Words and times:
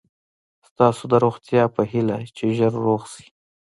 ستاسو 0.69 1.03
د 1.11 1.13
روغتیا 1.25 1.63
په 1.75 1.81
هیله 1.91 2.17
چې 2.37 2.45
ژر 2.57 2.73
روغ 2.85 3.01
شئ. 3.13 3.27